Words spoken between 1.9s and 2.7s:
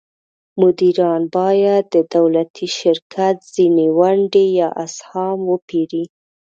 د دولتي